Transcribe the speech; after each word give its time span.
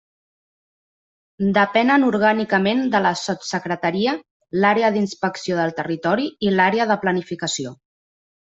Depenen 1.57 2.05
orgànicament 2.07 2.81
de 2.95 3.03
la 3.07 3.11
Sotssecretaria, 3.25 4.15
l'Àrea 4.63 4.91
d'Inspecció 4.97 5.61
del 5.63 5.77
Territori 5.83 6.29
i 6.49 6.57
l'Àrea 6.57 6.91
de 6.95 7.01
Planificació. 7.07 7.79